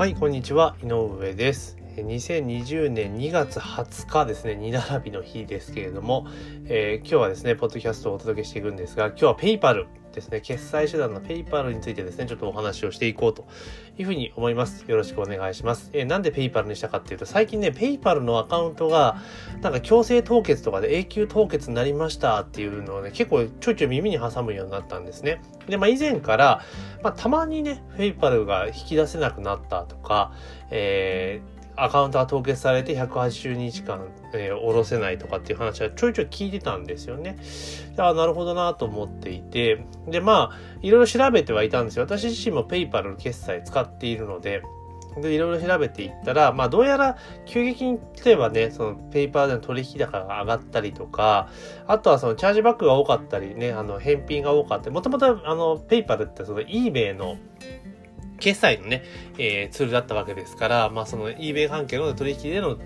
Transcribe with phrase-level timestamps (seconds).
[0.00, 0.76] はい、こんにちは。
[0.82, 1.79] 井上です。
[2.00, 6.26] え2020年2月20日ですね、2並びの日ですけれども、
[6.64, 13.46] えー今日はですね、ポッドキャストをお届けしていくんですが、今日は PayPalですね、決済手段の PayPal についてですね、ちょっとお話をしていこうと
[13.98, 14.84] いうふうに思います。
[14.88, 15.90] よろしくお願いします。
[15.92, 19.18] えーなんで PayPalにしたかっていうと、最近ね、 PayPalのアカウントが、
[19.60, 25.42] なんか強制凍結とかで永久凍結になりましたっていうのをね、結構ちょいちょい耳に挟むようになったんですね。
[25.68, 26.62] で、まあ以前から、
[27.02, 30.32] まあたまにね、 PayPalが引き出せなくなったとか、
[30.70, 37.36] えーアカウントが凍結されて180日間、えー下ろせないとかっていう話はちょいちょい聞いてたんですよね。
[37.96, 42.04] であなるほどなと思っていて、で、まあ、いろいろ調べてはいたんですよ。
[42.04, 44.62] 私自身も PayPalの決済使っているので、
[45.16, 47.16] で、いろいろ調べていったら、まあ、どうやら
[47.46, 51.48] 急激に、例えばね、その PayPalでの取引高が上がったりとか、
[51.86, 57.36] あとはそのチャージバックが多かったりね、あの、返品が多かったり、もともとあの、ペイパルってその eBay の
[58.40, 59.04] 決済のね、
[59.38, 62.76] えーツールだったわけですから、まあその eBay 関係の取引での、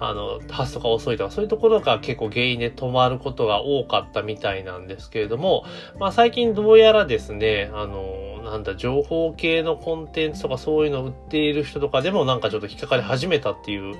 [0.00, 5.64] あの、発送が遅いとか、そういうところが結構原因で止まることが多かったみたいなんですけれども、
[6.00, 13.96] まあ最近どうやらですね、あの、なんだ、情報系のコンテンツとかそういうのを売っている人とかでもなんかちょっと引っかかり始めたっていう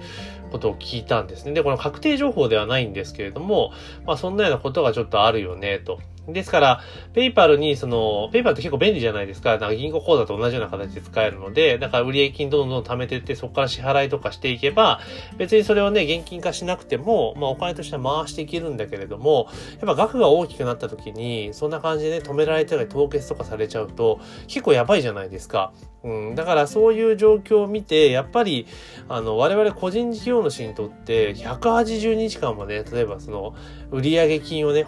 [0.55, 1.53] ことを聞いたんですね。
[1.53, 3.73] で、この確定情報ではないんですけれども、
[4.07, 5.99] まあそんなようなことがちょっとあるよね、と。
[6.29, 6.81] ですから、
[7.13, 9.51] ペイパルに、その、ペイパルって結構便利じゃないですか。
[9.51, 15.01] なんか銀行口座と同じような形で使えるので、だから売上金どんどん貯めていって、そこから支払いとかしていけば、
[15.37, 25.73] 別にそれをね、現金化しなくても、まあお金として回していけるんだけれども、やっぱ額が大きくなった時に、そんな感じでね、止められたり凍結とかされちゃうと、結構やばいじゃないですか。
[26.05, 28.67] うん、だからそういう状況を見て、やっぱり、
[29.09, 33.55] あの、我々個人事業主にとって、180日間もね、例えばその、
[33.91, 34.87] 売上金をね、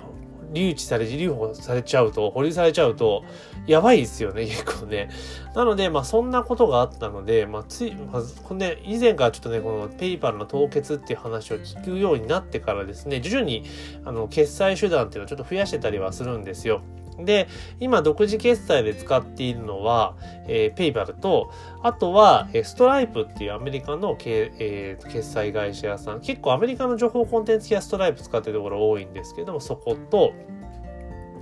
[0.53, 3.25] 留置され、留保されちゃうと、保留されちゃうと、
[3.67, 5.11] やばいですよね、結構ね。
[5.55, 13.65] なので、まあ、そんなことがあったので、まあ、つい、まあ、ね、以前からちょっとね、このペイパルの凍結っていう話を聞くようになってからですね、徐々に、
[14.05, 16.83] あの、決済手段っていうのをちょっと増やしてたりはするんですよ。
[17.19, 17.49] で、
[17.81, 20.17] 今、独自決済で使っているのは、
[20.49, 21.51] えー、 PayPalと、
[21.83, 30.33] あとは、えーストライプっていうアメリカのけ、えー決済会社屋さん、結構アメリカの情報コンテンツ系はストライプ使ってるところ多いんですけども、そこと、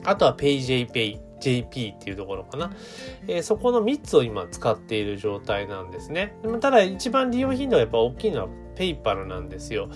[0.05, 2.71] あとは PAYJ PAY.JP っていうところかな、
[3.29, 6.37] えーそこの3つを今使っている状態なんですね。
[6.61, 9.91] ただ一番利用頻度がやっぱ大きいのは PayPal なんですよ。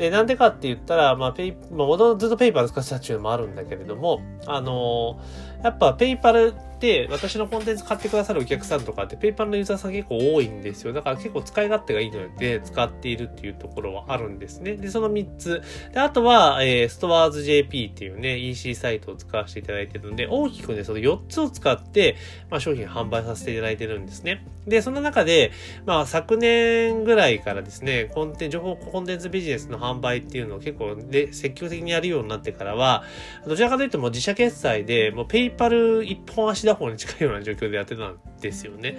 [0.00, 5.20] で、なんでかって言ったら、まあ、ペイ、まあ、もとずっと PayPal 使ってたっていうのもあるんだけれども、あの
[5.62, 10.94] やっぱ PayPalって私のコンテンツ買ってくださるお客さんとかって PayPalのユーザーさん結構多いんですよ。
[10.94, 14.76] だから結構使い勝手がいいので使っているっていうところはあるんですね。
[14.76, 15.62] で、その3つ。
[15.92, 22.16] で、あとは、えー、 STORES.jp っていうね、EC サイトを使わせていただいてるので、大きくね、その4つを使って、
[22.48, 24.46] まあ、商品販売させていただいてるんですね。
[24.66, 25.52] で、その中で、
[25.84, 33.04] まあ、昨年ぐらいからですね、コンテンツ、情報コンテンツビジネスの販売っていうのを結構で積極的にやるようになってからは、
[33.46, 38.98] どちらかというともう自社決済で、もうペイパル一本足打法に近いような状況でやってたんですよね。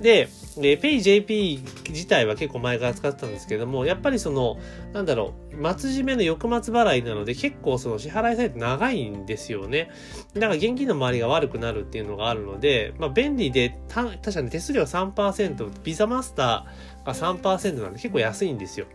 [0.00, 4.58] で、で、PayJP 自体は結構前から使ってたんですけども、やっぱりその、
[4.92, 9.90] なんだろう、末締めの翌末払いなので結構その支払いサイト長いんですよね。
[10.34, 18.86] だから現金の周りが悪くなるっていうのがあるので、まあ便利で、た確かに手数料3%、ビザマスターが3%なんで結構安いんですよ。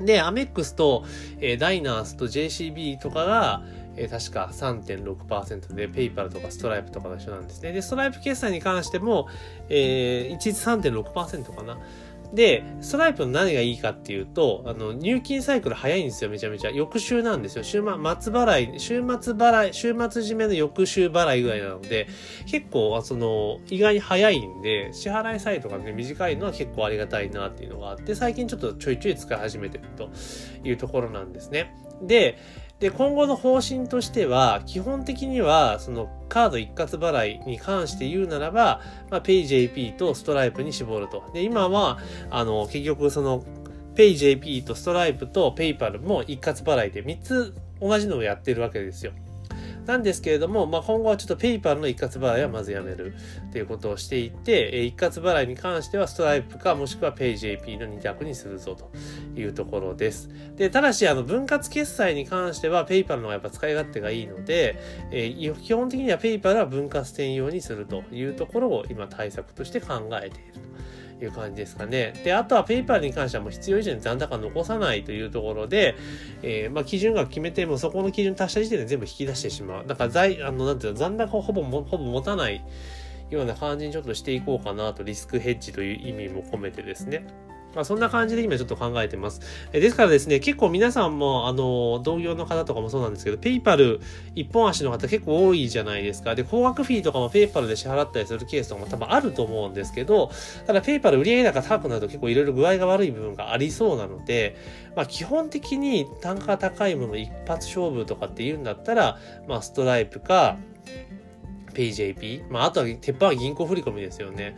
[0.00, 1.04] で、アメックスと、
[1.40, 3.62] えーダイナースと JCB とかが、
[3.96, 7.72] え確か3.6%で、ペイパルとかストライプとかの一緒なんですね。
[7.72, 9.28] で、ストライプ決済に関しても、
[9.68, 11.78] えー、一律3.6%かな。
[12.32, 16.70] で、ストライプの何がいいかっていうと、あの、入金サイクル早いんですよ、めちゃめちゃ。
[16.70, 17.62] 翌週なんですよ。
[17.62, 22.08] 週末、末払い、週末払い、週末締めの翌週払いぐらいなので、
[22.46, 30.10] 結構、その、意外に早いんで、支払いサイトがね、短いのは結構ありがたいなっていうのがあって、最近ちょっとちょいちょい使い始めてると
[30.64, 31.74] いうところなんですね。
[32.02, 32.38] で、
[32.80, 41.24] で、今後の方針としては、基本的には、そのカード一括払いに関して言うならば、まあ、PayJP とストライプに絞ると。
[41.32, 41.98] で、今は、
[42.30, 43.44] あの、結局その、
[43.94, 49.12] PayJP とストライプと PayPal も一括払いで3つ同じのをやってるわけですよ。
[49.86, 53.14] なんですけれども、まあ、今後はちょっと PayPal の一括払いはまずやめる
[53.48, 58.90] っていうことをしていって、え一括払いに関してはストライプかもしくは PayJP の2択にするぞと
[59.38, 60.28] いうところです。
[60.56, 64.78] で、ただし、あの、分割決済に関しては PayPal の方がやっぱ使い勝手がいいので、
[65.10, 70.75] えー基本的には PayPal は分割専用にするというところを今対策として考えていると。
[71.24, 72.12] いう感じですかね。
[72.24, 75.94] で、あとはペイパーに関してはもう必要以上に残高残さないというところで、
[76.42, 79.86] えーまあ基準が決めてもそこの基準達した時点で全部引き出してしまう。
[79.86, 82.64] だから財、あの、なんていうの、残高をほぼ、ほぼ持たない
[83.30, 87.26] ような感じにちょっとしていこうかなと、リスクヘッジという意味も込めてですね。
[87.76, 89.42] まあ、そんな感じで今ちょっと考えてます。
[89.72, 94.00] えですからですね、結構皆さんも、あの、同業の方とかもそうなんですけど、 PayPal
[94.34, 96.34] 一本足の方結構多いじゃないですか。
[96.34, 100.30] で、高額フィーとかも PayPalで支払ったりするケースとかも多分あると思うんですけど、
[100.66, 104.56] ただ PayPal売上高高くなると結構いろいろ具合が悪い部分がありそうなので、
[104.96, 110.56] まあ基本的に単価高いもの一発勝負とかっていうんだったら、まあストライプか、
[111.76, 112.50] PAY.JP。
[112.50, 114.56] まあ、あとは、鉄板は銀行振込ですよね。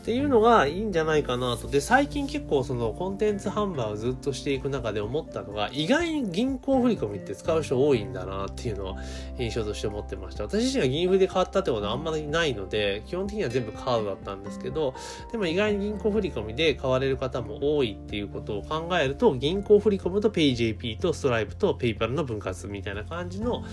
[0.00, 1.68] っていうのがいいんじゃないかなと。
[1.68, 8.96] で、最近結構そのコンテンツ販売をずっとしていく中で思ったのが、意外に銀行振込って使う人多いんだなっていうのは
[9.38, 10.44] 印象として思ってました。
[10.44, 14.94] 私自身が銀振で買ったってことはあんまりないので、基本的には全部カードだったんですけど、
[15.32, 23.64] でも意外に銀行振込で買われる方も多いっていうことを考えると、銀行振込と PayJP とストライプと PayPal の分割みたいな感じの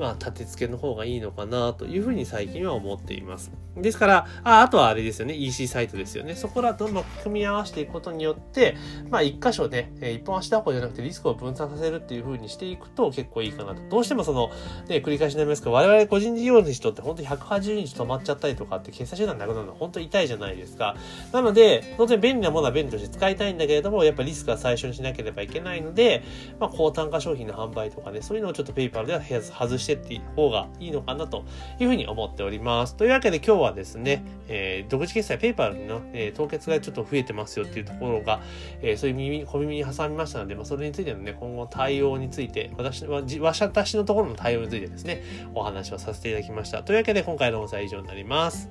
[0.00, 3.52] まあ、立て付けの方がいいのかなというふうに最近は思っています。
[3.76, 6.34] ですから、ああとはあれですよね、EC サイトですよね。
[6.34, 8.76] そこらどんどん組み合わせていくことによって、
[9.10, 13.82] まあ、一箇所でね、一本足打法じゃなくてリスクを分散させるっていうふうにしていくと結構いいかなと。
[13.90, 14.50] どうしてもその、
[14.88, 20.96] ね、繰り返しになりますけど、我々個人事業主とって本当に180日止まっちゃったりとかって決済手段なくなるのは本当に痛いじゃないですか。
[21.32, 26.22] なので、当然便利なものは便利として使いたいんだけれども、やっぱりリスクは最初にしなければいけないので、
[26.58, 31.44] まあ、高単価商品の販売とかね、そういうのをちょっとペーパーでは外してっていう方がいいのかなと
[31.78, 32.96] いうふうに思っております。
[32.96, 38.40] というわけで今日はですね、えー、独自決済ペーパーの、えー、凍結がちょっと増えてますよっていうところが、
[38.82, 45.22] えー、そういう耳、小耳に挟みましたので、まあ、それについてのね、今後対応について、私は、私のところの対応についてですね、
[45.54, 46.82] お話をさせていただきました。
[46.82, 48.68] というわけで今回の音声は以上になります。